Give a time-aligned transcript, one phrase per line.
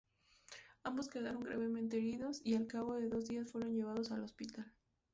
[0.81, 4.65] Ambos quedaron gravemente heridos y al cabo de dos días fueron llevados al hospital.